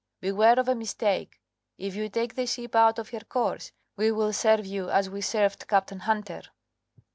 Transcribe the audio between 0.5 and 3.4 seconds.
of a mistake. If you take the ship out of her